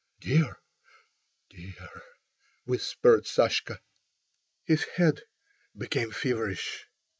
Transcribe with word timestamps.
"Dear—dear!" 0.21 1.77
whispered 2.65 3.25
Sashka. 3.27 3.81
His 4.63 4.83
head 4.95 5.21
became 5.77 6.09
feverish. 6.09 6.87